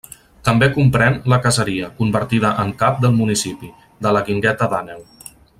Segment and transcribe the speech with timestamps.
[0.47, 3.73] També comprèn la caseria, convertida en cap del municipi,
[4.07, 5.07] de la Guingueta d'Àneu.